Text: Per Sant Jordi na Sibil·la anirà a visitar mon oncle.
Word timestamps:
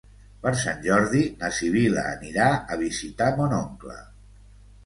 Per 0.45 0.51
Sant 0.61 0.79
Jordi 0.85 1.19
na 1.43 1.51
Sibil·la 1.57 2.05
anirà 2.13 2.49
a 2.57 2.79
visitar 2.83 3.29
mon 3.39 3.55
oncle. 3.63 4.03